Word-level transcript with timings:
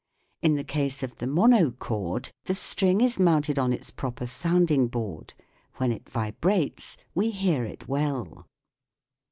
In 0.41 0.55
the 0.55 0.63
case 0.63 1.03
of 1.03 1.17
the 1.17 1.27
monochord 1.27 2.31
the 2.45 2.55
string 2.55 3.01
is 3.01 3.19
mounted 3.19 3.59
on 3.59 3.71
its 3.71 3.91
proper 3.91 4.25
sounding 4.25 4.87
board: 4.87 5.35
when 5.77 5.91
it 5.91 6.09
vibrates 6.09 6.97
we 7.13 7.29
hear 7.29 7.63
it 7.65 7.87
well. 7.87 8.47